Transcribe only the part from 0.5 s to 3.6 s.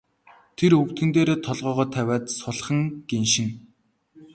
Тэр өвдгөн дээрээ толгойгоо тавиад сулхан гиншинэ.